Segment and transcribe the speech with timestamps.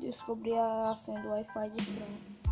[0.00, 2.51] Descobri a senha do Wi-Fi de França.